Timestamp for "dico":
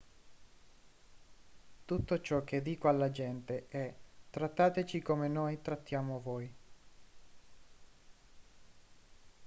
2.63-2.87